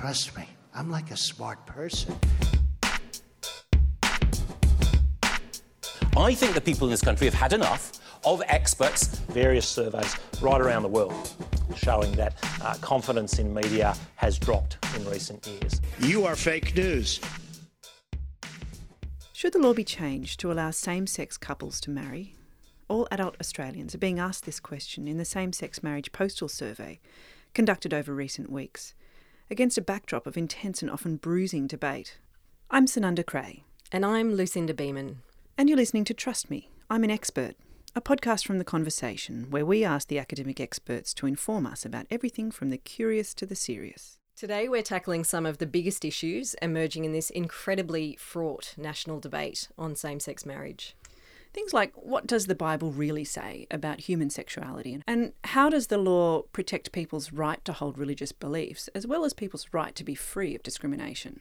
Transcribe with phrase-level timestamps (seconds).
[0.00, 2.18] Trust me, I'm like a smart person.
[6.16, 9.18] I think the people in this country have had enough of experts.
[9.28, 11.30] Various surveys right around the world
[11.76, 15.82] showing that uh, confidence in media has dropped in recent years.
[15.98, 17.20] You are fake news.
[19.34, 22.36] Should the law be changed to allow same sex couples to marry?
[22.88, 27.00] All adult Australians are being asked this question in the Same Sex Marriage Postal Survey,
[27.52, 28.94] conducted over recent weeks,
[29.50, 32.18] against a backdrop of intense and often bruising debate.
[32.70, 33.62] I'm Sunanda Creagh.
[33.90, 35.22] And I'm Lucinda Beaman.
[35.58, 37.56] And you're listening to Trust Me, I'm an Expert,
[37.96, 42.06] a podcast from The Conversation where we ask the academic experts to inform us about
[42.12, 44.18] everything from the curious to the serious.
[44.36, 49.68] Today, we're tackling some of the biggest issues emerging in this incredibly fraught national debate
[49.76, 50.94] on same sex marriage.
[51.52, 55.02] Things like what does the Bible really say about human sexuality?
[55.06, 59.32] And how does the law protect people's right to hold religious beliefs, as well as
[59.32, 61.40] people's right to be free of discrimination?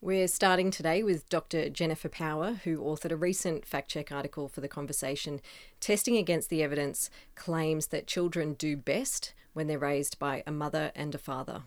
[0.00, 1.68] We're starting today with Dr.
[1.68, 5.40] Jennifer Power, who authored a recent fact check article for The Conversation,
[5.80, 10.92] testing against the evidence claims that children do best when they're raised by a mother
[10.94, 11.62] and a father.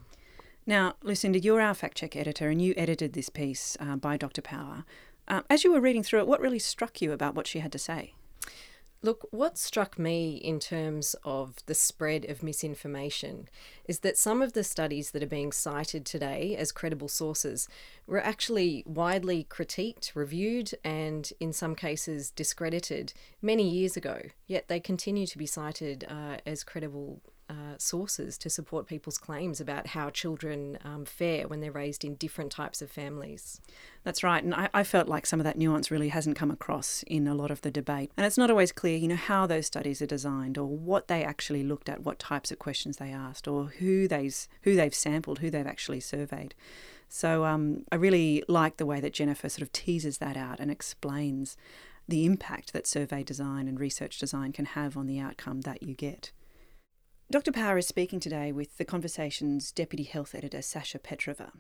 [0.66, 4.42] Now, Lucinda, you're our fact check editor, and you edited this piece uh, by Dr.
[4.42, 4.86] Power.
[5.32, 7.72] Uh, as you were reading through it, what really struck you about what she had
[7.72, 8.14] to say?
[9.02, 13.48] Look, what struck me in terms of the spread of misinformation
[13.86, 17.70] is that some of the studies that are being cited today as credible sources
[18.06, 24.82] were actually widely critiqued, reviewed, and in some cases discredited many years ago, yet they
[24.82, 30.10] continue to be cited uh, as credible uh, sources to support people's claims about how
[30.10, 33.60] children um, fare when they're raised in different types of families.
[34.06, 37.04] That's right, and I, I, felt like some of that nuance really hasn't come across
[37.08, 38.10] in a lot of the debate.
[38.16, 41.26] And it's not always clear, you know, how those studies are designed or what they
[41.26, 45.40] actually looked at, what types of questions they asked, or who they've who they've sampled,
[45.40, 46.56] who they've actually surveyed.
[47.10, 50.72] So um, I really like the way that Jennifer sort of teases that out and
[50.72, 51.58] explains
[52.08, 55.94] the impact that survey design and research design can have on the outcome that you
[55.94, 56.32] get.
[57.32, 57.54] Dr.
[57.54, 61.52] Power is speaking today with the Conversation's Deputy Health Editor, Sasha Petrova.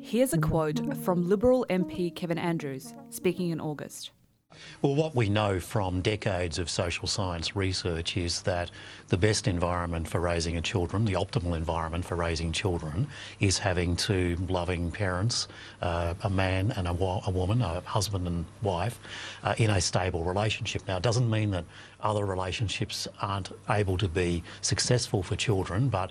[0.00, 4.12] Here's a quote from Liberal MP Kevin Andrews speaking in August.
[4.82, 8.70] Well, what we know from decades of social science research is that
[9.08, 13.08] the best environment for raising a children, the optimal environment for raising children,
[13.40, 15.48] is having two loving parents,
[15.82, 19.00] uh, a man and a, wo- a, woman, a husband and wife,
[19.42, 20.82] uh, in a stable relationship.
[20.86, 21.64] Now, it doesn't mean that
[22.00, 26.10] other relationships aren't able to be successful for children, but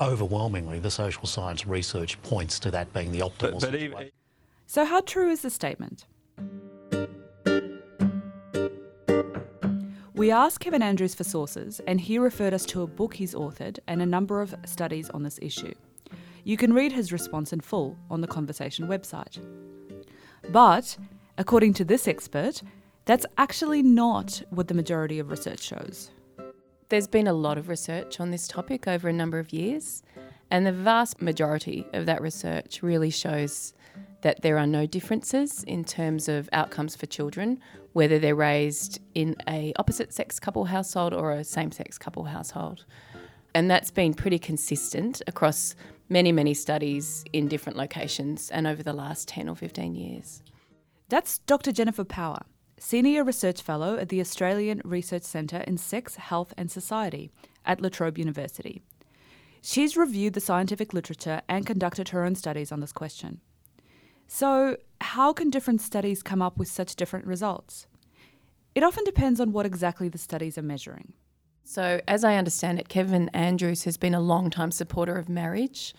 [0.00, 3.98] overwhelmingly, the social science research points to that being the optimal but, but situation.
[3.98, 4.10] Even...
[4.66, 6.06] So, how true is the statement?
[10.16, 13.78] We asked Kevin Andrews for sources, and he referred us to a book he's authored
[13.86, 15.74] and a number of studies on this issue.
[16.42, 19.38] You can read his response in full on the Conversation website.
[20.48, 20.96] But,
[21.36, 22.62] according to this expert,
[23.04, 26.10] that's actually not what the majority of research shows.
[26.88, 30.02] There's been a lot of research on this topic over a number of years,
[30.50, 33.74] and the vast majority of that research really shows
[34.26, 37.60] that there are no differences in terms of outcomes for children,
[37.92, 42.84] whether they're raised in a opposite sex couple household or a same sex couple household.
[43.54, 45.76] And that's been pretty consistent across
[46.08, 50.42] many, many studies in different locations and over the last 10 or 15 years.
[51.08, 51.70] That's Dr.
[51.70, 52.40] Jennifer Power,
[52.80, 57.30] Senior Research Fellow at the Australian Research Centre in Sex, Health and Society
[57.64, 58.82] at La Trobe University.
[59.62, 63.40] She's reviewed the scientific literature and conducted her own studies on this question.
[64.26, 67.86] So, how can different studies come up with such different results?
[68.74, 71.12] It often depends on what exactly the studies are measuring.
[71.64, 75.94] So, as I understand it, Kevin Andrews has been a long time supporter of marriage.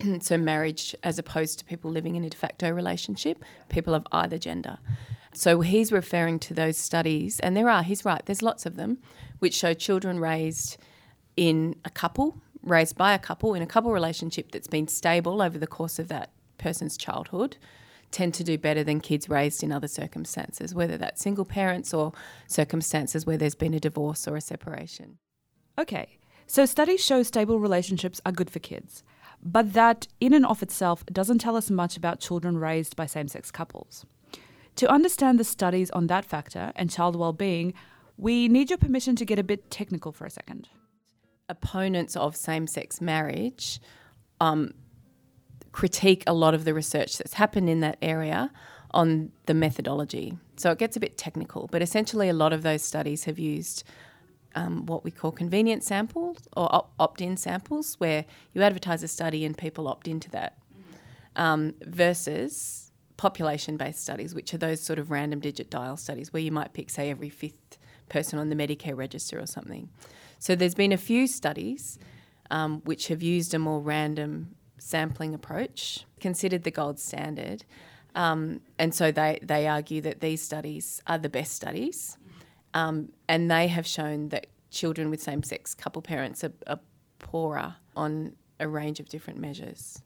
[0.20, 4.38] so, marriage as opposed to people living in a de facto relationship, people of either
[4.38, 4.78] gender.
[5.34, 8.98] So, he's referring to those studies, and there are, he's right, there's lots of them,
[9.38, 10.78] which show children raised
[11.36, 15.58] in a couple, raised by a couple, in a couple relationship that's been stable over
[15.58, 17.56] the course of that person's childhood
[18.10, 22.12] tend to do better than kids raised in other circumstances, whether that's single parents or
[22.46, 25.18] circumstances where there's been a divorce or a separation.
[25.78, 29.02] Okay, so studies show stable relationships are good for kids,
[29.42, 33.28] but that in and of itself doesn't tell us much about children raised by same
[33.28, 34.06] sex couples.
[34.76, 37.74] To understand the studies on that factor and child well-being,
[38.16, 40.68] we need your permission to get a bit technical for a second.
[41.48, 43.80] Opponents of same sex marriage
[44.40, 44.72] um,
[45.76, 48.50] critique a lot of the research that's happened in that area
[48.92, 50.38] on the methodology.
[50.56, 53.84] So it gets a bit technical, but essentially, a lot of those studies have used
[54.54, 58.24] um, what we call convenient samples or op- opt in samples, where
[58.54, 60.56] you advertise a study and people opt into that,
[61.36, 66.42] um, versus population based studies, which are those sort of random digit dial studies where
[66.42, 67.76] you might pick, say, every fifth
[68.08, 69.90] person on the Medicare register or something.
[70.38, 71.98] So there's been a few studies
[72.50, 77.64] um, which have used a more random sampling approach, considered the gold standard.
[78.14, 82.16] Um, and so they, they argue that these studies are the best studies.
[82.74, 86.80] Um, and they have shown that children with same sex couple parents are, are
[87.18, 90.02] poorer on a range of different measures.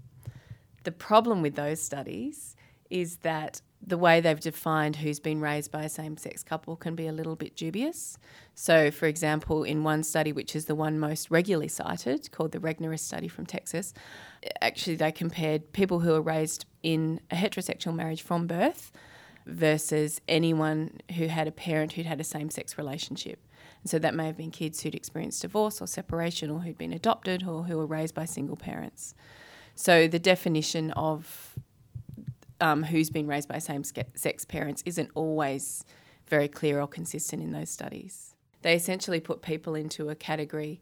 [0.85, 2.57] The problem with those studies
[2.89, 6.95] is that the way they've defined who's been raised by a same sex couple can
[6.95, 8.19] be a little bit dubious.
[8.55, 12.59] So, for example, in one study, which is the one most regularly cited, called the
[12.59, 13.93] Regnerus study from Texas,
[14.63, 18.91] actually they compared people who are raised in a heterosexual marriage from birth
[19.45, 23.47] versus anyone who had a parent who'd had a same sex relationship.
[23.85, 27.47] So that may have been kids who'd experienced divorce or separation or who'd been adopted
[27.47, 29.15] or who were raised by single parents.
[29.75, 31.57] So the definition of
[32.61, 35.85] um, who's been raised by same sex parents isn't always
[36.29, 38.35] very clear or consistent in those studies.
[38.63, 40.81] They essentially put people into a category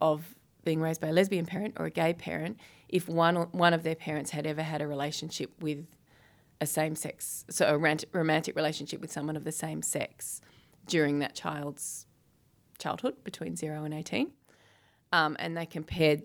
[0.00, 0.34] of
[0.64, 2.58] being raised by a lesbian parent or a gay parent
[2.88, 5.86] if one one of their parents had ever had a relationship with
[6.60, 10.40] a same sex, so a romantic relationship with someone of the same sex
[10.86, 12.06] during that child's
[12.78, 14.32] childhood between zero and 18.
[15.12, 16.22] Um, and they compared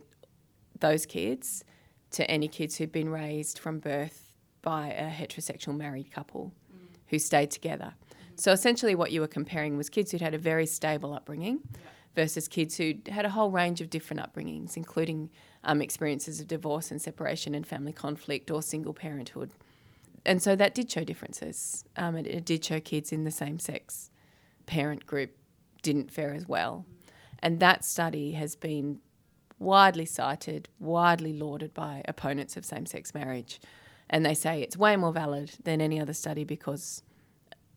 [0.79, 1.63] those kids
[2.11, 4.32] to any kids who'd been raised from birth
[4.63, 6.87] by a heterosexual married couple mm.
[7.07, 7.93] who stayed together.
[7.93, 8.39] Mm.
[8.39, 11.79] So essentially, what you were comparing was kids who'd had a very stable upbringing yeah.
[12.15, 15.29] versus kids who'd had a whole range of different upbringings, including
[15.63, 19.51] um, experiences of divorce and separation and family conflict or single parenthood.
[20.25, 21.83] And so that did show differences.
[21.97, 24.09] Um, it, it, did show kids in the same sex
[24.65, 25.31] parent group
[25.81, 26.85] didn't fare as well.
[27.39, 28.99] And that study has been
[29.59, 33.59] widely cited, widely lauded by opponents of same sex marriage
[34.13, 37.01] and they say it's way more valid than any other study because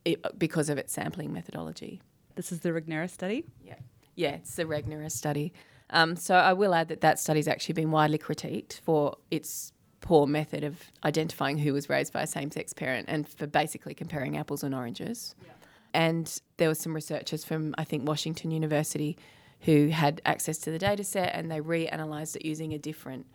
[0.04, 2.02] it, because of its sampling methodology.
[2.36, 3.46] This is the Regnerus study.
[3.64, 3.78] Yeah,
[4.14, 5.54] yeah, it's the Regnerus study.
[5.88, 9.72] Um, so I will add that that study's actually been widely critiqued for its
[10.02, 14.36] poor method of identifying who was raised by a same-sex parent and for basically comparing
[14.36, 15.34] apples and oranges.
[15.42, 15.52] Yeah.
[15.94, 19.16] And there were some researchers from I think Washington University
[19.60, 23.26] who had access to the data set and they reanalyzed it using a different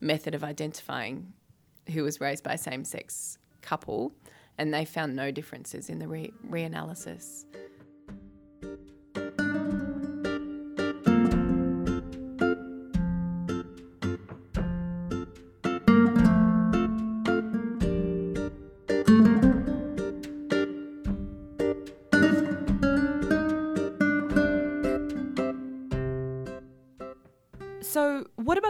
[0.00, 1.34] method of identifying
[1.92, 4.12] who was raised by a same sex couple,
[4.56, 7.44] and they found no differences in the re- reanalysis.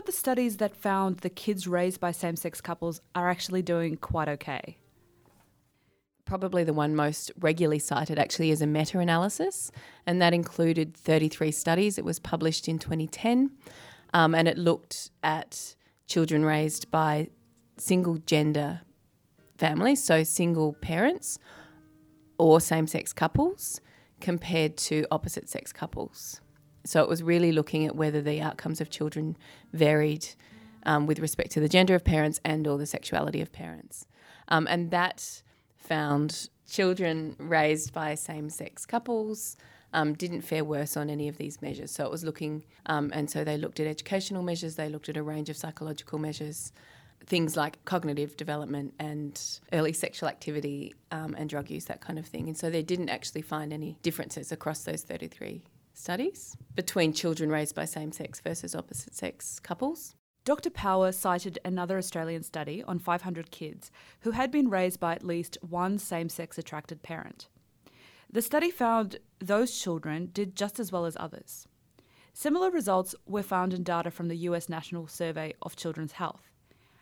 [0.09, 4.27] The studies that found the kids raised by same sex couples are actually doing quite
[4.27, 4.79] okay?
[6.25, 9.71] Probably the one most regularly cited actually is a meta analysis,
[10.07, 11.99] and that included 33 studies.
[11.99, 13.51] It was published in 2010,
[14.15, 15.77] um, and it looked at
[16.07, 17.29] children raised by
[17.77, 18.81] single gender
[19.59, 21.39] families, so single parents
[22.39, 23.83] or same sex couples,
[24.23, 26.41] compared to opposite sex couples.
[26.89, 29.37] So it was really looking at whether the outcomes of children
[29.75, 30.27] varied
[30.85, 34.07] um, with respect to the gender of parents and or the sexuality of parents.
[34.49, 35.43] Um, and that
[35.77, 39.59] found children raised by same-sex couples
[39.93, 41.91] um, didn't fare worse on any of these measures.
[41.91, 45.19] So it was looking, um, and so they looked at educational measures, they looked at
[45.19, 46.73] a range of psychological measures,
[47.27, 49.39] things like cognitive development and
[49.75, 52.49] early sexual activity um, and drug use, that kind of thing.
[52.49, 55.63] And so they didn't actually find any differences across those 33
[55.99, 60.15] studies between children raised by same sex versus opposite sex couples.
[60.45, 60.71] Dr.
[60.71, 63.91] Power cited another Australian study on 500 kids
[64.21, 67.49] who had been raised by at least one same sex attracted parent.
[68.31, 71.67] The study found those children did just as well as others.
[72.33, 76.53] Similar results were found in data from the US National Survey of Children's Health.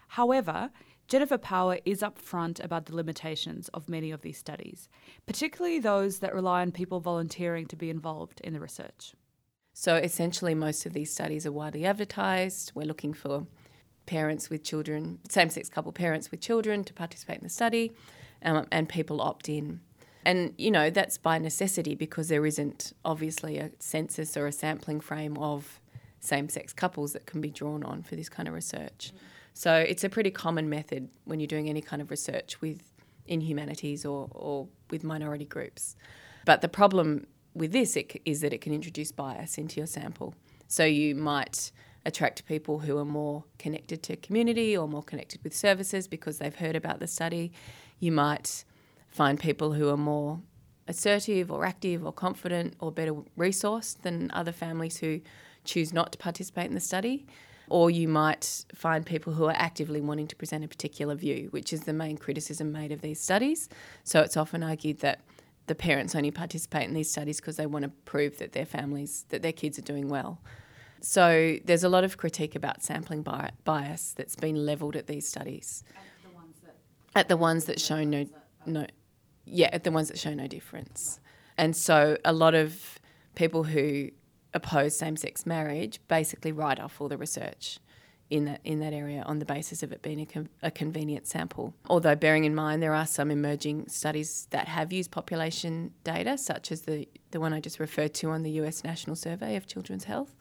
[0.08, 0.70] However,
[1.08, 4.88] Jennifer Power is upfront about the limitations of many of these studies,
[5.24, 9.14] particularly those that rely on people volunteering to be involved in the research.
[9.72, 12.72] So essentially, most of these studies are widely advertised.
[12.74, 13.46] We're looking for
[14.06, 17.92] parents with children, same sex couple parents with children to participate in the study,
[18.42, 19.80] um, and people opt in.
[20.24, 25.00] And, you know, that's by necessity because there isn't obviously a census or a sampling
[25.00, 25.80] frame of
[26.18, 29.12] same sex couples that can be drawn on for this kind of research.
[29.14, 29.16] Mm-hmm.
[29.56, 32.82] So it's a pretty common method when you're doing any kind of research with
[33.26, 35.96] in humanities or, or with minority groups.
[36.44, 40.34] But the problem with this it, is that it can introduce bias into your sample.
[40.68, 41.72] So you might
[42.04, 46.54] attract people who are more connected to community or more connected with services because they've
[46.54, 47.50] heard about the study.
[47.98, 48.66] You might
[49.08, 50.38] find people who are more
[50.86, 55.22] assertive or active or confident or better resourced than other families who
[55.64, 57.26] choose not to participate in the study.
[57.68, 61.72] Or you might find people who are actively wanting to present a particular view, which
[61.72, 63.68] is the main criticism made of these studies.
[64.04, 65.20] So it's often argued that
[65.66, 69.24] the parents only participate in these studies because they want to prove that their families,
[69.30, 70.40] that their kids are doing well.
[71.00, 75.84] So there's a lot of critique about sampling bias that's been levelled at these studies.
[75.96, 76.76] At the ones that,
[77.14, 78.26] at the ones that show no,
[78.64, 78.86] no,
[79.44, 81.20] yeah, at the ones that show no difference.
[81.58, 82.98] And so a lot of
[83.34, 84.10] people who
[84.56, 87.78] oppose same-sex marriage basically write off all the research
[88.28, 91.74] in that in that area on the basis of it being a, a, convenient sample.
[91.88, 96.72] Although bearing in mind there are some emerging studies that have used population data, such
[96.72, 98.82] as the the one I just referred to on the U.S.
[98.82, 100.34] National Survey of Children's Health.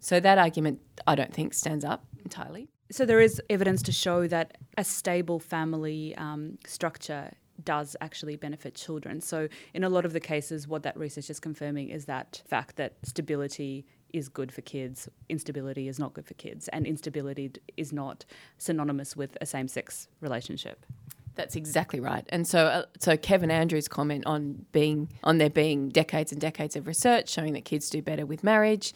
[0.00, 2.68] So that argument I don't think stands up entirely.
[2.90, 7.32] So there is evidence to show that a stable family um, structure
[7.64, 9.20] does actually benefit children.
[9.20, 12.76] So, in a lot of the cases, what that research is confirming is that fact
[12.76, 17.92] that stability is good for kids, instability is not good for kids, and instability is
[17.92, 18.24] not
[18.58, 20.84] synonymous with a same sex relationship.
[21.34, 22.24] That's exactly right.
[22.30, 26.76] And so, uh, so Kevin Andrews' comment on being on there being decades and decades
[26.76, 28.94] of research showing that kids do better with marriage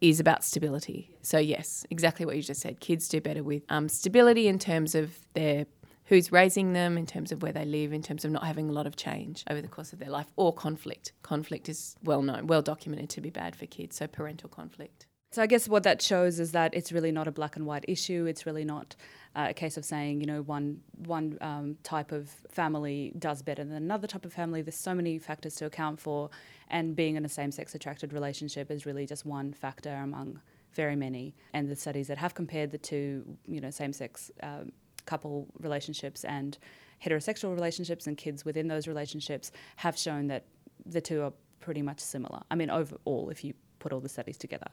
[0.00, 1.10] is about stability.
[1.22, 2.80] So yes, exactly what you just said.
[2.80, 5.66] Kids do better with um, stability in terms of their
[6.06, 8.72] who's raising them, in terms of where they live, in terms of not having a
[8.72, 11.12] lot of change over the course of their life, or conflict.
[11.22, 15.06] Conflict is well known, well documented to be bad for kids, so parental conflict.
[15.32, 17.84] So I guess what that shows is that it's really not a black and white
[17.88, 18.24] issue.
[18.26, 18.94] It's really not
[19.34, 23.64] uh, a case of saying you know one one um, type of family does better
[23.64, 24.62] than another type of family.
[24.62, 26.30] There's so many factors to account for,
[26.68, 30.40] and being in a same-sex attracted relationship is really just one factor among
[30.72, 31.34] very many.
[31.52, 34.70] And the studies that have compared the two, you know, same-sex um,
[35.06, 36.58] couple relationships and
[37.04, 40.44] heterosexual relationships and kids within those relationships have shown that
[40.86, 42.40] the two are pretty much similar.
[42.50, 44.66] I mean, overall, if you put all the studies together.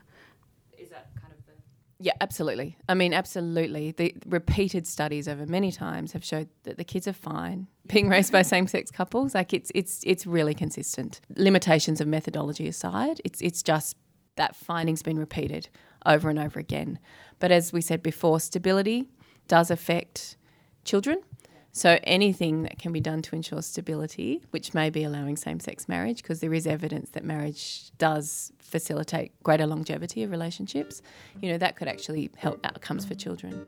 [0.78, 1.52] Is that kind of the.
[1.98, 2.76] Yeah, absolutely.
[2.88, 3.92] I mean, absolutely.
[3.92, 8.32] The repeated studies over many times have showed that the kids are fine being raised
[8.32, 9.34] by same-sex couples.
[9.34, 11.20] Like it's it's it's really consistent.
[11.36, 13.96] Limitations of methodology aside, it's it's just
[14.36, 15.68] that finding's been repeated
[16.06, 16.98] over and over again.
[17.38, 19.08] But as we said before, stability
[19.48, 20.36] does affect
[20.84, 21.20] children.
[21.74, 26.22] So anything that can be done to ensure stability, which may be allowing same-sex marriage,
[26.22, 31.00] because there is evidence that marriage does facilitate greater longevity of relationships,
[31.40, 33.66] you know, that could actually help outcomes for children.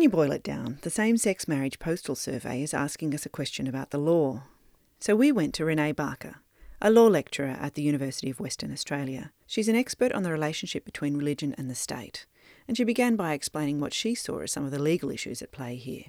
[0.00, 3.28] When you boil it down, the same sex marriage postal survey is asking us a
[3.28, 4.44] question about the law.
[4.98, 6.36] So we went to Renae Barker,
[6.80, 9.30] a law lecturer at the University of Western Australia.
[9.46, 12.24] She's an expert on the relationship between religion and the state,
[12.66, 15.52] and she began by explaining what she saw as some of the legal issues at
[15.52, 16.04] play here.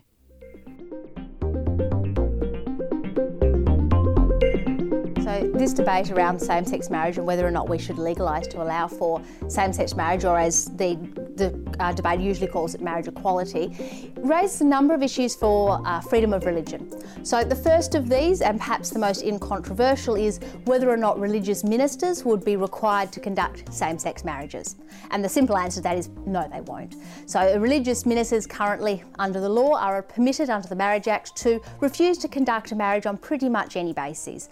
[5.62, 8.88] This debate around same sex marriage and whether or not we should legalise to allow
[8.88, 10.96] for same sex marriage, or as the
[11.36, 16.00] the uh, debate usually calls it marriage equality, raises a number of issues for uh,
[16.01, 16.89] freedom of religion.
[17.24, 21.63] So, the first of these, and perhaps the most incontroversial, is whether or not religious
[21.63, 24.75] ministers would be required to conduct same sex marriages.
[25.12, 26.96] And the simple answer to that is no, they won't.
[27.27, 32.18] So, religious ministers currently under the law are permitted under the Marriage Act to refuse
[32.20, 34.50] to conduct a marriage on pretty much any basis.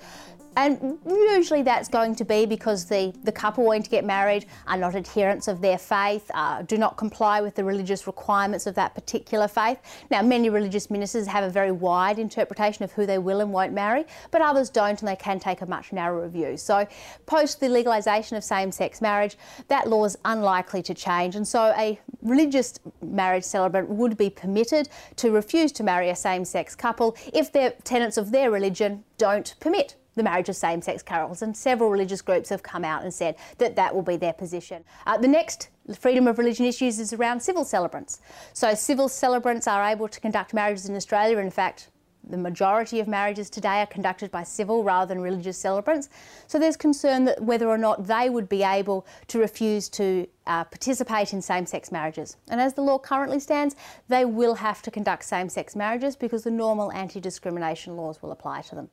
[0.55, 4.77] And usually that's going to be because the, the couple wanting to get married are
[4.77, 8.95] not adherents of their faith, uh, do not comply with the religious requirements of that
[8.95, 9.79] particular faith.
[10.11, 13.73] Now, many religious ministers have a very wide interpretation of who they will and won't
[13.73, 16.57] marry, but others don't and they can take a much narrower view.
[16.57, 16.87] So,
[17.25, 19.37] post the legalisation of same sex marriage,
[19.67, 21.35] that law is unlikely to change.
[21.35, 26.43] And so, a religious marriage celebrant would be permitted to refuse to marry a same
[26.43, 31.01] sex couple if the tenets of their religion don't permit the marriage of same sex
[31.03, 34.33] couples, and several religious groups have come out and said that that will be their
[34.33, 34.83] position.
[35.05, 38.21] Uh, the next freedom of religion issues is around civil celebrants.
[38.53, 41.37] So, civil celebrants are able to conduct marriages in Australia.
[41.37, 41.89] In fact,
[42.29, 46.09] the majority of marriages today are conducted by civil rather than religious celebrants.
[46.47, 50.63] So there's concern that whether or not they would be able to refuse to uh,
[50.65, 52.37] participate in same sex marriages.
[52.49, 53.75] And as the law currently stands,
[54.07, 58.31] they will have to conduct same sex marriages because the normal anti discrimination laws will
[58.31, 58.89] apply to them.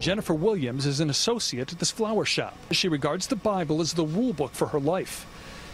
[0.00, 2.56] Jennifer Williams is an associate at this flower shop.
[2.70, 5.26] She regards the Bible as the rule book for her life.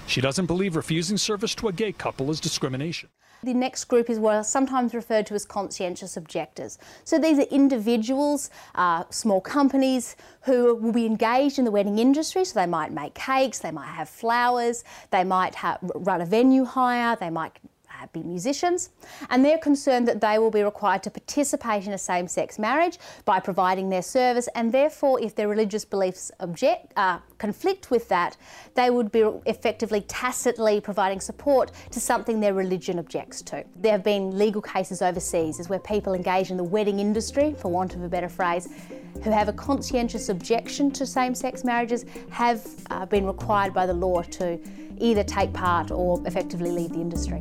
[0.06, 3.10] She doesn't believe refusing service to a gay couple is discrimination.
[3.42, 6.78] The next group is what are sometimes referred to as conscientious objectors.
[7.04, 12.46] So these are individuals, uh, small companies who will be engaged in the wedding industry.
[12.46, 16.64] So they might make cakes, they might have flowers, they might have, run a venue
[16.64, 17.28] hire, they
[18.12, 18.90] be musicians,
[19.30, 22.98] and they're concerned that they will be required to participate in a same sex marriage
[23.24, 28.36] by providing their service, and therefore, if their religious beliefs object, uh, conflict with that,
[28.74, 33.64] they would be effectively tacitly providing support to something their religion objects to.
[33.76, 37.70] There have been legal cases overseas as where people engage in the wedding industry, for
[37.70, 38.68] want of a better phrase,
[39.22, 43.94] who have a conscientious objection to same sex marriages have uh, been required by the
[43.94, 44.58] law to
[44.98, 47.38] either take part or effectively leave the industry.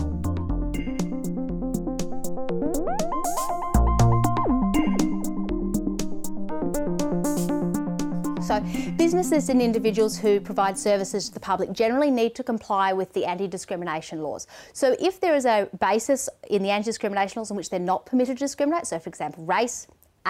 [8.54, 13.12] So, businesses and individuals who provide services to the public generally need to comply with
[13.14, 14.46] the anti discrimination laws.
[14.74, 18.06] So, if there is a basis in the anti discrimination laws in which they're not
[18.06, 19.88] permitted to discriminate, so for example, race,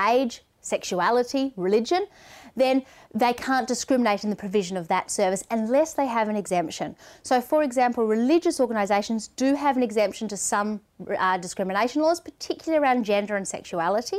[0.08, 2.08] age, sexuality, religion,
[2.56, 6.96] then they can't discriminate in the provision of that service unless they have an exemption.
[7.24, 10.80] So, for example, religious organisations do have an exemption to some
[11.20, 14.18] uh, discrimination laws, particularly around gender and sexuality.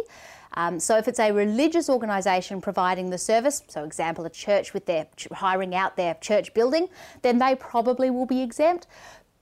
[0.54, 4.86] Um, so if it's a religious organisation providing the service, so example a church with
[4.86, 6.88] their hiring out their church building,
[7.22, 8.86] then they probably will be exempt.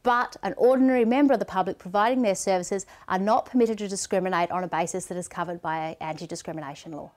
[0.03, 4.51] But an ordinary member of the public providing their services are not permitted to discriminate
[4.51, 7.13] on a basis that is covered by anti discrimination law.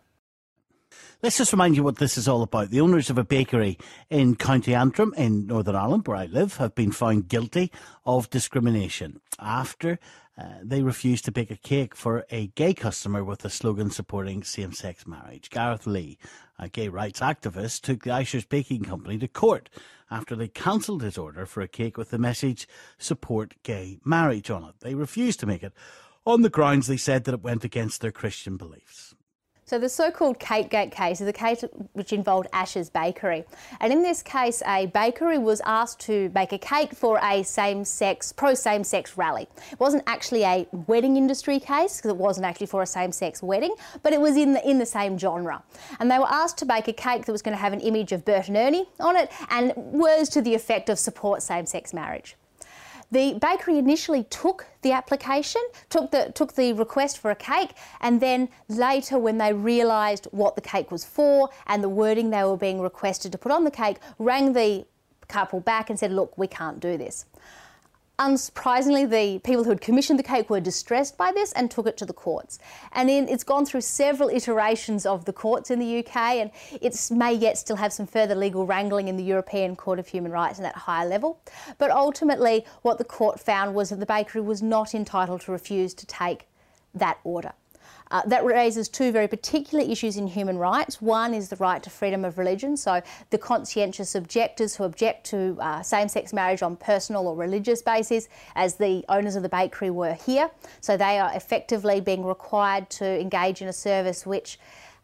[1.21, 2.69] Let's just remind you what this is all about.
[2.69, 3.77] The owners of a bakery
[4.09, 7.71] in County Antrim in Northern Ireland, where I live, have been found guilty
[8.05, 9.99] of discrimination after
[10.37, 14.43] uh, they refused to bake a cake for a gay customer with a slogan supporting
[14.43, 15.49] same sex marriage.
[15.49, 16.17] Gareth Lee,
[16.59, 19.69] a gay rights activist, took the Ashers Baking Company to court
[20.11, 24.63] after they cancelled his order for a cake with the message support gay marriage on
[24.65, 24.75] it.
[24.81, 25.73] They refused to make it
[26.25, 29.15] on the grounds they said that it went against their Christian beliefs.
[29.67, 33.45] So the so-called Cakegate case is a case which involved Ashers Bakery.
[33.79, 38.31] And in this case, a bakery was asked to bake a cake for a same-sex,
[38.31, 39.47] pro-same-sex rally.
[39.71, 43.73] It wasn't actually a wedding industry case, because it wasn't actually for a same-sex wedding,
[44.03, 45.63] but it was in the, in the same genre.
[45.99, 48.11] And they were asked to bake a cake that was going to have an image
[48.11, 52.35] of Bert and Ernie on it and words to the effect of support same-sex marriage.
[53.11, 58.21] The bakery initially took the application, took the, took the request for a cake, and
[58.21, 62.57] then later, when they realised what the cake was for and the wording they were
[62.57, 64.85] being requested to put on the cake, rang the
[65.27, 67.25] couple back and said, Look, we can't do this.
[68.17, 71.97] Unsurprisingly, the people who had commissioned the cake were distressed by this and took it
[71.97, 72.59] to the courts.
[72.93, 76.51] And in, it's gone through several iterations of the courts in the UK, and
[76.81, 80.31] it may yet still have some further legal wrangling in the European Court of Human
[80.31, 81.41] Rights and at higher level.
[81.77, 85.93] But ultimately, what the court found was that the bakery was not entitled to refuse
[85.95, 86.47] to take
[86.93, 87.51] that order.
[88.11, 91.01] Uh, that raises two very particular issues in human rights.
[91.01, 95.57] One is the right to freedom of religion, so the conscientious objectors who object to
[95.59, 99.89] uh, same sex marriage on personal or religious basis, as the owners of the bakery
[99.89, 100.51] were here.
[100.81, 104.59] So they are effectively being required to engage in a service which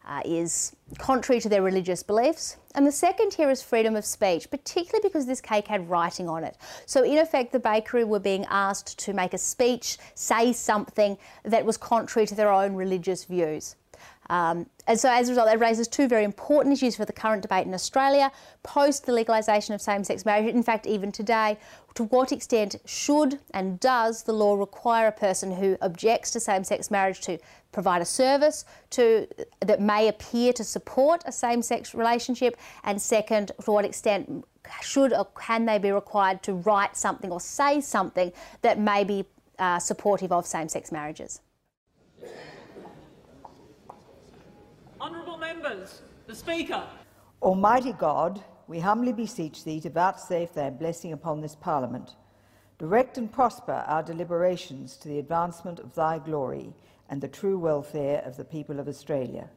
[0.06, 2.56] uh, is contrary to their religious beliefs.
[2.74, 6.44] And the second here is freedom of speech, particularly because this cake had writing on
[6.44, 6.56] it.
[6.86, 11.64] So, in effect, the bakery were being asked to make a speech, say something that
[11.64, 13.76] was contrary to their own religious views.
[14.30, 17.42] Um, and so, as a result, that raises two very important issues for the current
[17.42, 18.32] debate in Australia
[18.62, 20.54] post the legalisation of same sex marriage.
[20.54, 21.58] In fact, even today,
[21.94, 26.64] to what extent should and does the law require a person who objects to same
[26.64, 27.38] sex marriage to
[27.70, 29.26] provide a service to,
[29.60, 32.56] that may appear to support a same sex relationship?
[32.84, 34.44] And second, to what extent
[34.80, 39.24] should or can they be required to write something or say something that may be
[39.58, 41.40] uh, supportive of same sex marriages?
[45.00, 46.84] Honourable members, the Speaker.
[47.42, 52.16] Almighty God, we humbly beseech thee to vouchsafe thy blessing upon this Parliament.
[52.78, 56.72] Direct and prosper our deliberations to the advancement of thy glory
[57.08, 59.48] and the true welfare of the people of Australia.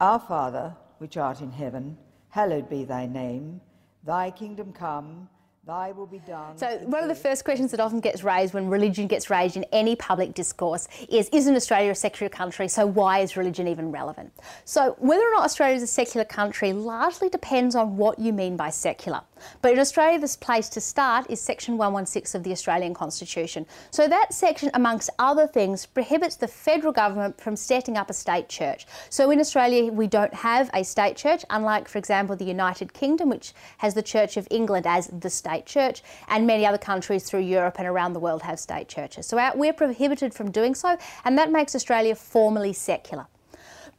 [0.00, 1.96] Our Father, which art in heaven,
[2.28, 3.60] hallowed be thy name.
[4.04, 5.28] Thy kingdom come,
[5.66, 6.56] Thy will be done.
[6.56, 9.64] So, one of the first questions that often gets raised when religion gets raised in
[9.72, 12.68] any public discourse is Isn't Australia a secular country?
[12.68, 14.32] So, why is religion even relevant?
[14.64, 18.56] So, whether or not Australia is a secular country largely depends on what you mean
[18.56, 19.22] by secular.
[19.62, 23.66] But in Australia, this place to start is Section 116 of the Australian Constitution.
[23.90, 28.48] So that section, amongst other things, prohibits the federal government from setting up a state
[28.48, 28.86] church.
[29.10, 33.28] So in Australia, we don't have a state church, unlike, for example, the United Kingdom,
[33.30, 37.40] which has the Church of England as the state church, and many other countries through
[37.40, 39.26] Europe and around the world have state churches.
[39.26, 43.26] So we're prohibited from doing so, and that makes Australia formally secular.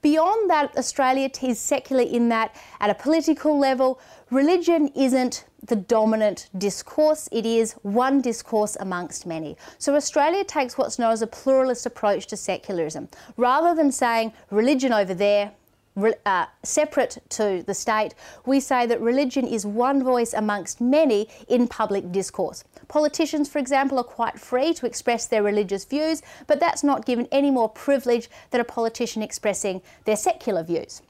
[0.02, 6.50] Beyond that, Australia is secular in that, at a political level, religion isn't the dominant
[6.58, 9.58] discourse, it is one discourse amongst many.
[9.80, 13.10] So Australia takes what's known as a pluralist approach to secularism.
[13.38, 15.52] Rather than saying religion over there,
[16.26, 18.14] uh, separate to the state,
[18.46, 22.64] we say that religion is one voice amongst many in public discourse.
[22.88, 27.28] Politicians, for example, are quite free to express their religious views, but that's not given
[27.32, 31.02] any more privilege than a politician expressing their secular views.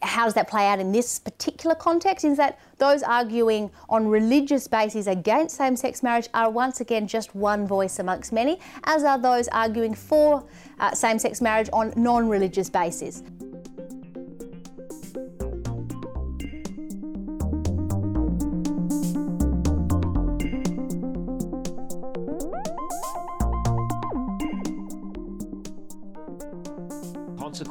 [0.00, 2.24] How does that play out in this particular context?
[2.24, 7.34] Is that those arguing on religious bases against same sex marriage are once again just
[7.34, 10.44] one voice amongst many, as are those arguing for
[10.78, 13.24] uh, same sex marriage on non religious bases.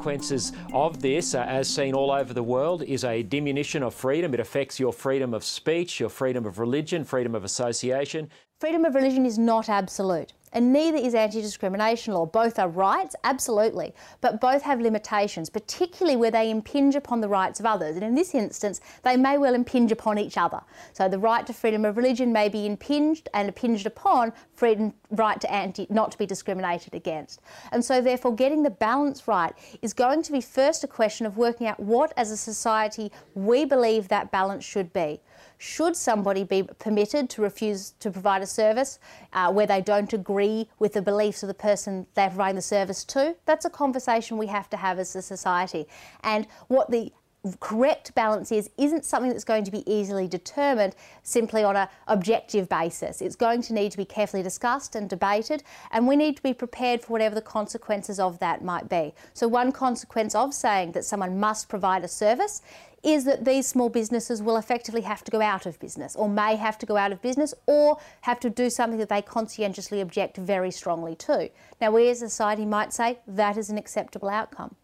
[0.07, 4.33] Consequences of this, uh, as seen all over the world, is a diminution of freedom.
[4.33, 8.29] It affects your freedom of speech, your freedom of religion, freedom of association.
[8.61, 12.25] Freedom of religion is not absolute and neither is anti discrimination law.
[12.25, 17.59] Both are rights, absolutely, but both have limitations, particularly where they impinge upon the rights
[17.59, 17.95] of others.
[17.95, 20.61] And in this instance, they may well impinge upon each other.
[20.93, 25.39] So the right to freedom of religion may be impinged and impinged upon freedom, right
[25.41, 27.41] to anti, not to be discriminated against.
[27.71, 31.37] And so, therefore, getting the balance right is going to be first a question of
[31.37, 35.19] working out what, as a society, we believe that balance should be.
[35.57, 38.99] Should somebody be permitted to refuse to provide a service
[39.33, 43.03] uh, where they don't agree with the beliefs of the person they're providing the service
[43.05, 43.35] to?
[43.45, 45.87] That's a conversation we have to have as a society.
[46.23, 47.11] And what the
[47.59, 52.67] correct balance is isn't something that's going to be easily determined simply on an objective
[52.67, 53.21] basis.
[53.21, 56.53] It's going to need to be carefully discussed and debated, and we need to be
[56.53, 59.13] prepared for whatever the consequences of that might be.
[59.33, 62.61] So, one consequence of saying that someone must provide a service
[63.03, 66.55] is that these small businesses will effectively have to go out of business or may
[66.55, 70.37] have to go out of business or have to do something that they conscientiously object
[70.37, 71.49] very strongly to.
[71.79, 74.75] Now, we as a society might say that is an acceptable outcome.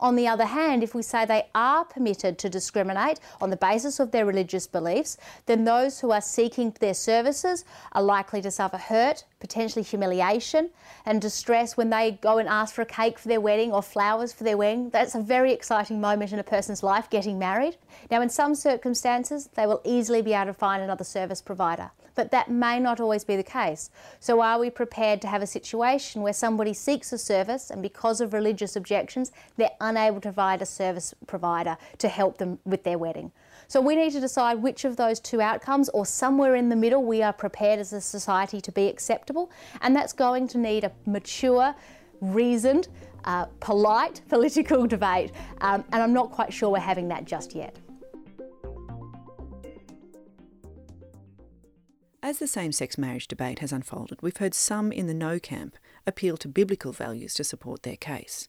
[0.00, 4.00] On the other hand, if we say they are permitted to discriminate on the basis
[4.00, 8.78] of their religious beliefs, then those who are seeking their services are likely to suffer
[8.78, 10.70] hurt, potentially humiliation,
[11.04, 14.32] and distress when they go and ask for a cake for their wedding or flowers
[14.32, 14.88] for their wedding.
[14.88, 17.76] That's a very exciting moment in a person's life, getting married.
[18.10, 22.30] Now, in some circumstances, they will easily be able to find another service provider but
[22.30, 23.90] that may not always be the case.
[24.18, 28.20] So, are we prepared to have a situation where somebody seeks a service and because
[28.20, 32.98] of religious objections, they're unable to provide a service provider to help them with their
[32.98, 33.32] wedding?
[33.68, 37.02] So, we need to decide which of those two outcomes, or somewhere in the middle,
[37.04, 40.92] we are prepared as a society to be acceptable, and that's going to need a
[41.06, 41.74] mature,
[42.20, 42.88] reasoned,
[43.24, 47.76] uh, polite political debate, um, and I'm not quite sure we're having that just yet.
[52.22, 55.76] As the same sex marriage debate has unfolded, we've heard some in the no camp
[56.06, 58.46] appeal to biblical values to support their case.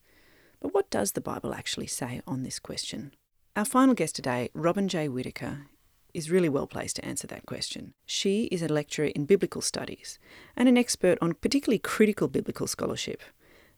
[0.60, 3.14] But what does the Bible actually say on this question?
[3.56, 5.08] Our final guest today, Robyn J.
[5.08, 5.68] Whitaker,
[6.12, 7.94] is really well placed to answer that question.
[8.04, 10.18] She is a lecturer in biblical studies
[10.54, 13.22] and an expert on particularly critical biblical scholarship.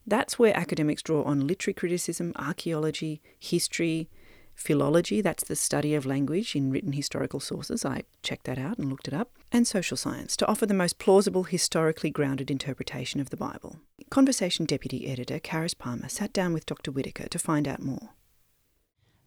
[0.05, 4.11] That's where academics draw on literary criticism, archaeology, history,
[4.55, 8.89] philology, that's the study of language in written historical sources, I checked that out and
[8.89, 13.31] looked it up, and social science to offer the most plausible, historically grounded interpretation of
[13.31, 13.77] the Bible.
[14.11, 16.91] Conversation Deputy Editor Charis Palmer sat down with Dr.
[16.91, 18.11] Whitaker to find out more.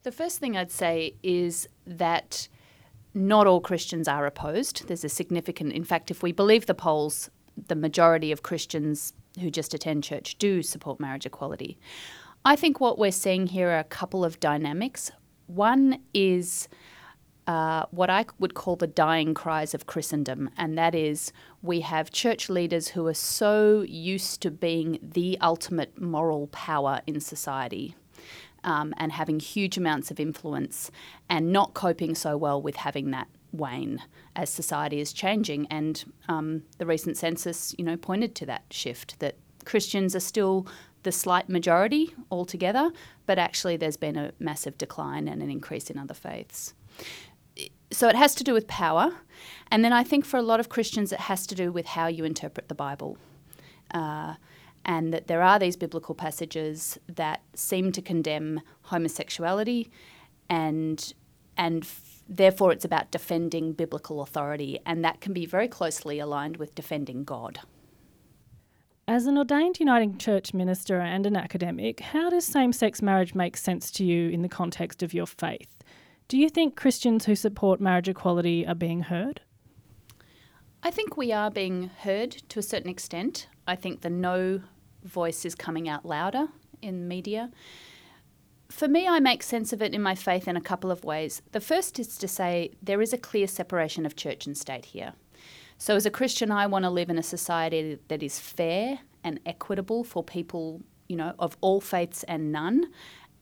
[0.02, 2.46] The first thing I'd say is that
[3.14, 4.86] not all Christians are opposed.
[4.86, 7.30] There's a significant, in fact, if we believe the polls,
[7.66, 11.78] the majority of Christians who just attend church do support marriage equality.
[12.44, 15.10] I think what we're seeing here are a couple of dynamics.
[15.46, 16.68] One is
[17.48, 21.32] uh, what I would call the dying cries of Christendom, and that is
[21.62, 27.20] we have church leaders who are so used to being the ultimate moral power in
[27.20, 27.96] society.
[28.64, 30.90] Um, and having huge amounts of influence,
[31.30, 34.02] and not coping so well with having that wane
[34.34, 35.68] as society is changing.
[35.70, 40.66] And um, the recent census, you know, pointed to that shift that Christians are still
[41.04, 42.90] the slight majority altogether,
[43.26, 46.74] but actually there's been a massive decline and an increase in other faiths.
[47.90, 49.12] So it has to do with power.
[49.70, 52.06] And then I think for a lot of Christians, it has to do with how
[52.06, 53.18] you interpret the Bible.
[53.92, 54.34] Uh,
[54.84, 59.90] and that there are these biblical passages that seem to condemn homosexuality,
[60.48, 61.12] and
[61.56, 66.56] and f- therefore it's about defending biblical authority, and that can be very closely aligned
[66.56, 67.60] with defending God.
[69.06, 73.56] As an ordained Uniting Church minister and an academic, how does same sex marriage make
[73.56, 75.77] sense to you in the context of your faith?
[76.28, 79.40] Do you think Christians who support marriage equality are being heard?
[80.82, 83.48] I think we are being heard to a certain extent.
[83.66, 84.60] I think the no
[85.02, 86.48] voice is coming out louder
[86.82, 87.50] in media.
[88.68, 91.40] For me, I make sense of it in my faith in a couple of ways.
[91.52, 95.14] The first is to say there is a clear separation of church and state here.
[95.78, 99.40] So, as a Christian, I want to live in a society that is fair and
[99.46, 102.92] equitable for people, you know, of all faiths and none.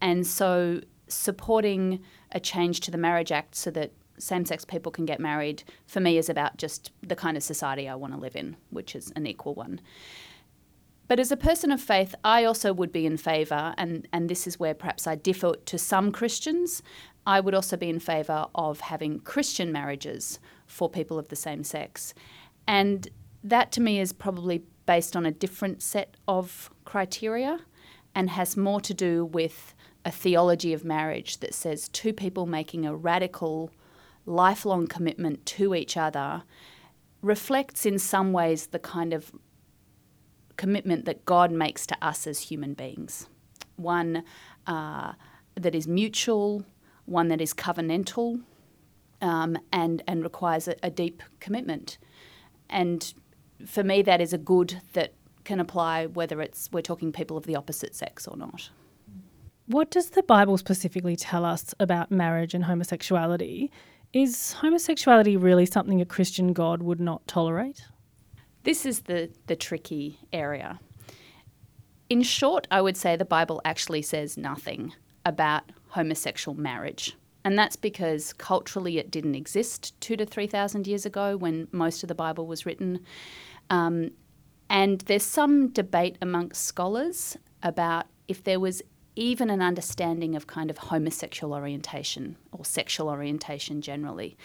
[0.00, 5.04] And so, supporting a change to the Marriage Act so that same sex people can
[5.04, 8.36] get married for me is about just the kind of society I want to live
[8.36, 9.80] in, which is an equal one.
[11.08, 14.46] But as a person of faith, I also would be in favour, and, and this
[14.46, 16.82] is where perhaps I differ to some Christians.
[17.26, 21.62] I would also be in favour of having Christian marriages for people of the same
[21.62, 22.12] sex.
[22.66, 23.08] And
[23.44, 27.60] that to me is probably based on a different set of criteria
[28.14, 29.74] and has more to do with
[30.06, 33.72] a theology of marriage that says two people making a radical,
[34.24, 36.44] lifelong commitment to each other
[37.22, 39.32] reflects in some ways the kind of
[40.56, 43.26] commitment that God makes to us as human beings.
[43.74, 44.22] One
[44.66, 45.14] uh,
[45.56, 46.64] that is mutual,
[47.04, 48.42] one that is covenantal,
[49.20, 51.98] um, and and requires a, a deep commitment.
[52.70, 53.12] And
[53.66, 57.44] for me, that is a good that can apply whether it's we're talking people of
[57.44, 58.70] the opposite sex or not.
[59.66, 63.72] What does the Bible specifically tell us about marriage and homosexuality?
[64.12, 67.84] Is homosexuality really something a Christian God would not tolerate?
[68.62, 70.78] This is the, the tricky area.
[72.08, 74.92] In short, I would say the Bible actually says nothing
[75.24, 77.16] about homosexual marriage.
[77.44, 82.08] And that's because culturally it didn't exist two to 3,000 years ago when most of
[82.08, 83.00] the Bible was written.
[83.70, 84.12] Um,
[84.70, 88.82] and there's some debate amongst scholars about if there was
[89.16, 94.36] even an understanding of kind of homosexual orientation or sexual orientation generally.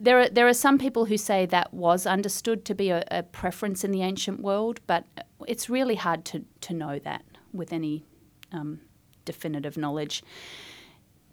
[0.00, 3.22] There are, there are some people who say that was understood to be a, a
[3.22, 5.04] preference in the ancient world, but
[5.46, 8.04] it's really hard to, to know that with any
[8.52, 8.80] um,
[9.24, 10.22] definitive knowledge.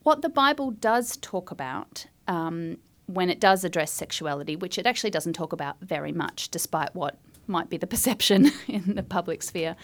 [0.03, 5.11] What the Bible does talk about um, when it does address sexuality, which it actually
[5.11, 7.17] doesn't talk about very much, despite what
[7.47, 9.75] might be the perception in the public sphere,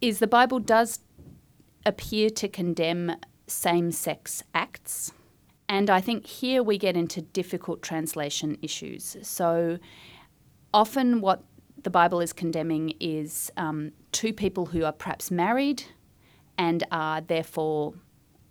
[0.00, 1.00] is the Bible does
[1.86, 3.12] appear to condemn
[3.46, 5.12] same sex acts.
[5.68, 9.16] And I think here we get into difficult translation issues.
[9.22, 9.78] So
[10.74, 11.42] often, what
[11.82, 15.84] the Bible is condemning is um, two people who are perhaps married
[16.58, 17.94] and are therefore,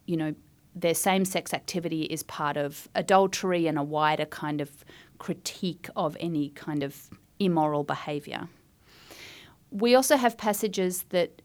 [0.05, 0.33] you know,
[0.73, 4.83] their same sex activity is part of adultery and a wider kind of
[5.19, 8.49] critique of any kind of immoral behaviour.
[9.71, 11.41] We also have passages that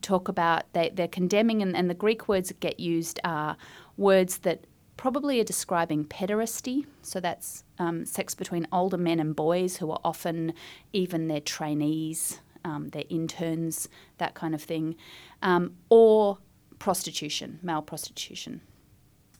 [0.00, 3.56] talk about they, they're condemning, and, and the Greek words that get used are
[3.96, 6.86] words that probably are describing pederasty.
[7.02, 10.54] So that's um, sex between older men and boys who are often
[10.92, 14.96] even their trainees, um, their interns, that kind of thing,
[15.42, 16.38] um, or
[16.78, 18.60] prostitution, male prostitution.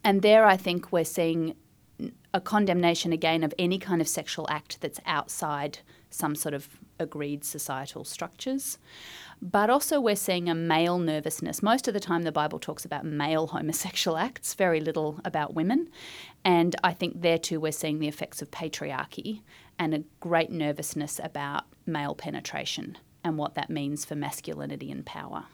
[0.02, 1.54] And there, I think we're seeing
[2.32, 5.78] a condemnation again of any kind of sexual act that's outside
[6.14, 8.78] some sort of agreed societal structures.
[9.42, 11.62] But also, we're seeing a male nervousness.
[11.62, 15.90] Most of the time, the Bible talks about male homosexual acts, very little about women.
[16.44, 19.42] And I think there too, we're seeing the effects of patriarchy
[19.78, 25.46] and a great nervousness about male penetration and what that means for masculinity and power.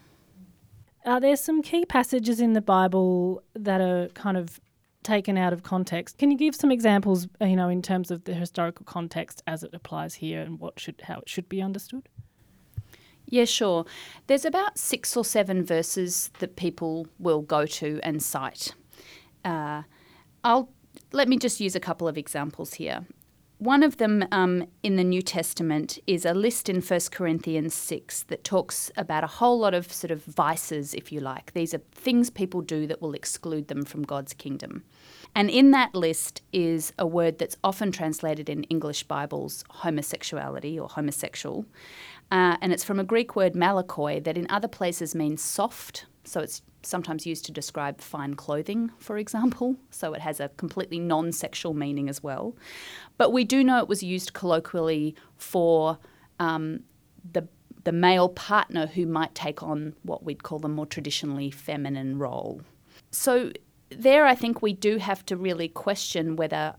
[1.07, 4.61] Are there some key passages in the Bible that are kind of
[5.03, 6.19] taken out of context?
[6.19, 9.63] Can you give some examples, uh, you know, in terms of the historical context as
[9.63, 12.09] it applies here and what should how it should be understood?
[13.27, 13.85] Yeah, sure.
[14.27, 18.75] There's about six or seven verses that people will go to and cite.
[19.45, 19.83] Uh,
[20.43, 20.71] I'll
[21.13, 23.07] let me just use a couple of examples here.
[23.61, 28.23] One of them um, in the New Testament is a list in 1 Corinthians 6
[28.23, 31.53] that talks about a whole lot of sort of vices, if you like.
[31.53, 34.83] These are things people do that will exclude them from God's kingdom.
[35.35, 40.89] And in that list is a word that's often translated in English Bibles homosexuality or
[40.89, 41.67] homosexual.
[42.33, 46.07] Uh, and it's from a Greek word malakoi that in other places means soft.
[46.25, 50.99] So it's sometimes used to describe fine clothing, for example, so it has a completely
[50.99, 52.57] non sexual meaning as well.
[53.19, 55.99] But we do know it was used colloquially for
[56.39, 56.81] um,
[57.33, 57.47] the,
[57.85, 62.63] the male partner who might take on what we'd call the more traditionally feminine role.
[63.11, 63.53] So,
[63.91, 66.77] there I think we do have to really question whether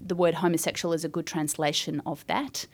[0.00, 2.66] the word homosexual is a good translation of that.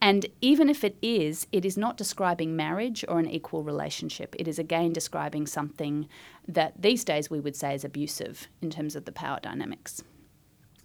[0.00, 4.36] And even if it is, it is not describing marriage or an equal relationship.
[4.38, 6.08] It is again describing something
[6.46, 10.02] that these days we would say is abusive in terms of the power dynamics.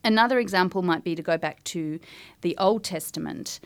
[0.04, 2.00] Another example might be to go back to
[2.42, 3.60] the Old Testament.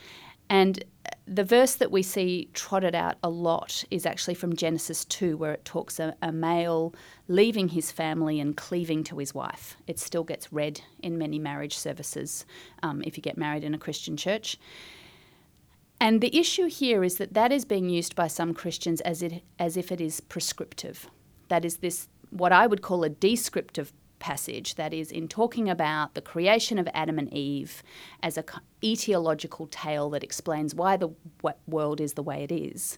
[0.49, 0.83] And
[1.25, 5.53] the verse that we see trotted out a lot is actually from Genesis 2, where
[5.53, 6.93] it talks a, a male
[7.27, 9.77] leaving his family and cleaving to his wife.
[9.87, 12.45] It still gets read in many marriage services
[12.81, 14.57] um, if you get married in a Christian church.
[16.03, 19.41] And the issue here is that that is being used by some Christians as, it,
[19.57, 21.09] as if it is prescriptive.
[21.47, 26.13] That is this, what I would call a descriptive passage, that is, in talking about
[26.13, 27.81] the creation of Adam and Eve
[28.21, 28.43] as a
[28.81, 31.07] etiological tale that explains why the
[31.67, 32.97] world is the way it is.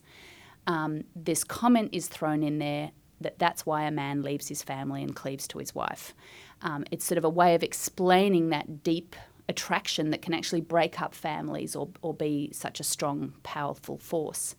[0.65, 2.89] Um, this comment is thrown in there
[3.21, 6.15] that that's why a man leaves his family and cleaves to his wife.
[6.63, 9.15] Um, it's sort of a way of explaining that deep
[9.47, 14.55] attraction that can actually break up families or, or be such a strong, powerful force.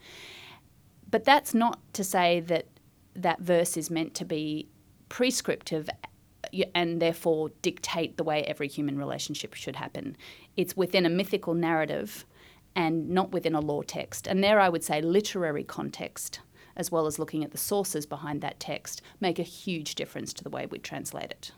[1.11, 2.67] But that's not to say that
[3.15, 4.69] that verse is meant to be
[5.09, 5.89] prescriptive
[6.75, 10.17] and therefore dictate the way every human relationship should happen.
[10.57, 12.25] It's within a mythical narrative
[12.75, 14.27] and not within a law text.
[14.27, 16.41] And there I would say literary context,
[16.77, 20.45] as well as looking at the sources behind that text, make a huge difference to
[20.45, 21.53] the way we translate it.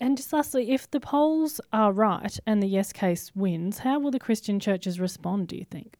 [0.00, 4.10] And just lastly, if the polls are right and the yes case wins, how will
[4.10, 5.98] the Christian churches respond, do you think?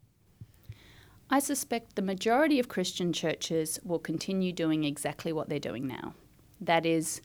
[1.29, 6.15] I suspect the majority of Christian churches will continue doing exactly what they're doing now.
[6.61, 7.21] That is,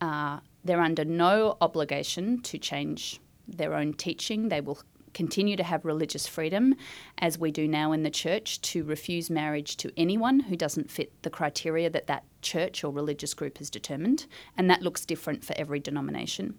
[0.00, 4.48] uh, they're under no obligation to change their own teaching.
[4.48, 4.80] They will
[5.16, 6.74] continue to have religious freedom,
[7.16, 11.10] as we do now in the church, to refuse marriage to anyone who doesn't fit
[11.22, 14.26] the criteria that that church or religious group has determined,
[14.58, 16.54] and that looks different for every denomination.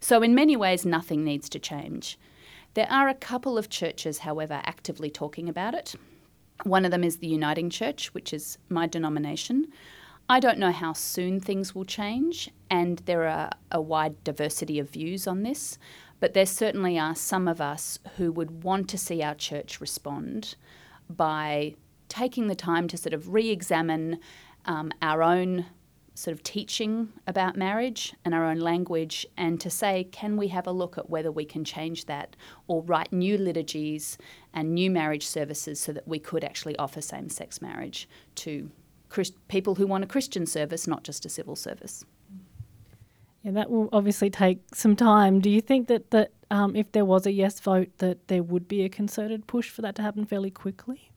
[0.00, 2.18] So, in many ways, nothing needs to change.
[2.72, 5.94] There are a couple of churches, however, actively talking about it.
[6.62, 9.66] One of them is the Uniting Church, which is my denomination.
[10.26, 14.88] I don't know how soon things will change, and there are a wide diversity of
[14.88, 15.78] views on this.
[16.20, 20.54] But there certainly are some of us who would want to see our church respond
[21.08, 21.74] by
[22.08, 24.20] taking the time to sort of re examine
[24.64, 25.66] um, our own
[26.14, 30.66] sort of teaching about marriage and our own language and to say, can we have
[30.66, 32.36] a look at whether we can change that
[32.68, 34.16] or write new liturgies
[34.52, 38.70] and new marriage services so that we could actually offer same sex marriage to
[39.08, 42.04] Christ- people who want a Christian service, not just a civil service.
[43.44, 45.40] Yeah, that will obviously take some time.
[45.40, 48.66] Do you think that that um, if there was a yes vote, that there would
[48.66, 51.10] be a concerted push for that to happen fairly quickly?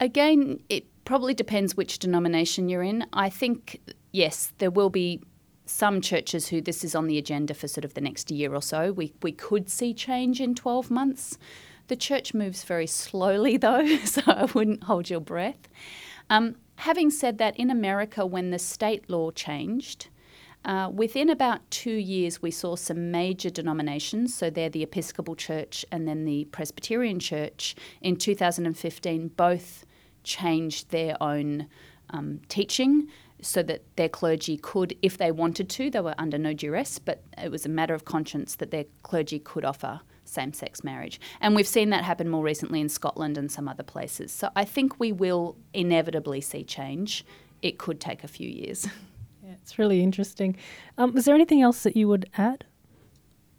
[0.00, 3.06] Again, it probably depends which denomination you're in.
[3.12, 3.80] I think
[4.12, 5.20] yes, there will be
[5.66, 8.62] some churches who this is on the agenda for sort of the next year or
[8.62, 8.92] so.
[8.92, 11.36] We we could see change in 12 months.
[11.88, 15.68] The church moves very slowly though, so I wouldn't hold your breath.
[16.30, 20.08] Um, having said that, in America, when the state law changed,
[20.66, 25.84] uh, within about two years, we saw some major denominations, so they're the Episcopal Church
[25.92, 29.86] and then the Presbyterian Church, in 2015 both
[30.24, 31.68] changed their own
[32.10, 33.06] um, teaching
[33.40, 37.22] so that their clergy could, if they wanted to, they were under no duress, but
[37.38, 41.20] it was a matter of conscience that their clergy could offer same sex marriage.
[41.40, 44.32] And we've seen that happen more recently in Scotland and some other places.
[44.32, 47.24] So I think we will inevitably see change.
[47.62, 48.88] It could take a few years.
[49.66, 50.56] It's really interesting.
[50.96, 52.66] Um, was there anything else that you would add?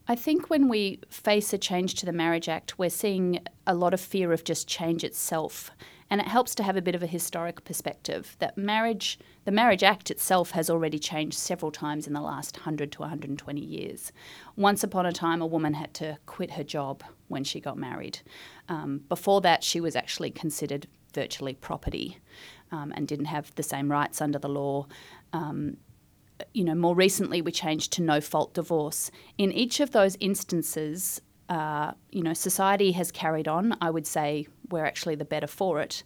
[0.08, 3.93] I think when we face a change to the Marriage Act, we're seeing a lot
[3.93, 5.70] of fear of just change itself.
[6.10, 9.84] And it helps to have a bit of a historic perspective that marriage, the Marriage
[9.84, 14.13] Act itself has already changed several times in the last 100 to 120 years.
[14.56, 18.20] Once upon a time, a woman had to quit her job when she got married.
[18.70, 22.20] Um, before that, she was actually considered virtually property
[22.72, 24.88] um, and didn't have the same rights under the law.
[25.34, 25.76] Um,
[26.54, 29.12] you know, more recently we changed to no fault divorce.
[29.38, 33.78] In each of those instances, uh, you know, society has carried on.
[33.82, 36.03] I would say we're actually the better for it.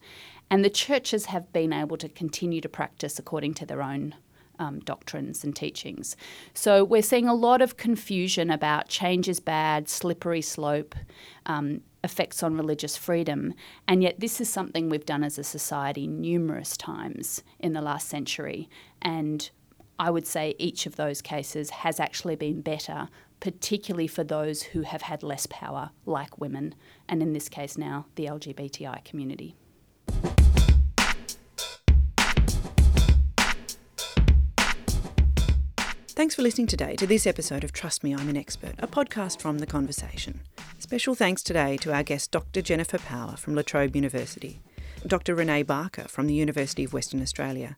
[0.49, 4.15] And the churches have been able to continue to practice according to their own
[4.59, 6.15] um, doctrines and teachings.
[6.53, 10.95] So we're seeing a lot of confusion about change is bad, slippery slope.
[11.45, 13.53] Um, effects on religious freedom.
[13.87, 18.09] And yet, this is something we've done as a society numerous times in the last
[18.09, 18.69] century.
[19.01, 19.49] And
[19.99, 24.81] I would say each of those cases has actually been better, particularly for those who
[24.81, 26.75] have had less power, like women,
[27.07, 29.55] and in this case now, the LGBTI community.
[36.13, 39.41] Thanks for listening today to this episode of Trust Me, I'm an Expert, a podcast
[39.41, 40.41] from The Conversation.
[40.77, 42.61] Special thanks today to our guest, Dr.
[42.61, 44.61] Jennifer Power from La Trobe University,
[45.07, 45.35] Dr.
[45.35, 47.75] Renae Barker from the University of Western Australia,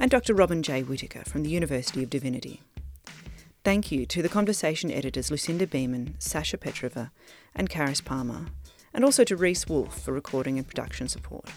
[0.00, 0.32] and Dr.
[0.32, 0.82] Robyn J.
[0.82, 2.62] Whitaker from the University of Divinity.
[3.64, 7.10] Thank you to the Conversation editors Lucinda Beaman, Sasha Petrova,
[7.54, 8.46] and Charis Palmer,
[8.94, 11.50] and also to Reese Wolfe for recording and production support.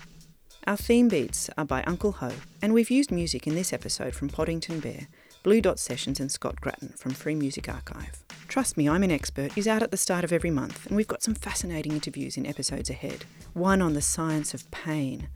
[0.67, 2.31] Our theme beats are by Uncle Ho,
[2.61, 5.07] and we've used music in this episode from Poddington Bear
[5.43, 8.23] Blue Dot Sessions and Scott Gratton from Free Music Archive.
[8.47, 11.05] Trust Me, I'm an Expert is out at the start of every month, and we've
[11.05, 13.25] got some fascinating interviews in episodes ahead.
[13.51, 15.27] One on the science of pain,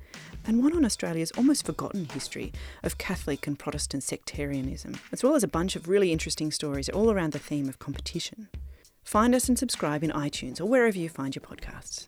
[0.45, 2.53] and one on Australia's almost forgotten history
[2.83, 7.11] of Catholic and Protestant sectarianism, as well as a bunch of really interesting stories all
[7.11, 8.47] around the theme of competition.
[9.03, 12.07] Find us and subscribe in iTunes or wherever you find your podcasts.